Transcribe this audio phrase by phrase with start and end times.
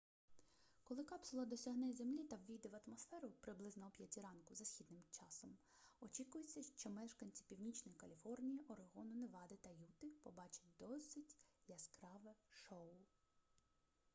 [0.83, 5.57] коли капсула досягне землі та ввійде в атмосферу приблизно о 5 ранку за східним часом
[5.99, 11.35] очікується що мешканці північної каліфорнії орегону невади та юти побачать досить
[11.67, 12.95] яскраве шоу